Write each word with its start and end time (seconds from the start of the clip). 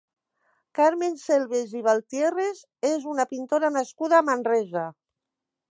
Carmen 0.77 1.13
Selves 1.23 1.75
i 1.81 1.83
Baltiérrez 1.89 2.65
és 2.93 3.07
una 3.15 3.29
pintora 3.35 3.73
nascuda 3.79 4.23
a 4.23 4.25
Manresa. 4.31 4.91